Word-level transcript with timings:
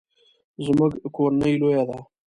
زموږ 0.65 0.91
کورنۍ 1.15 1.53
لویه 1.61 1.83
ده 1.89 1.97